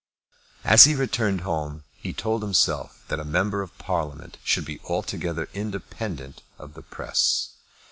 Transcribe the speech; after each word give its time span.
As 0.63 0.85
he 0.85 0.95
returned 0.95 1.41
home 1.41 1.83
he 1.93 2.11
told 2.11 2.41
himself 2.41 3.03
that 3.09 3.19
a 3.19 3.23
member 3.23 3.61
of 3.61 3.77
Parliament 3.77 4.37
should 4.43 4.65
be 4.65 4.79
altogether 4.89 5.47
independent 5.53 6.41
of 6.57 6.73
the 6.73 6.81
press. 6.81 7.49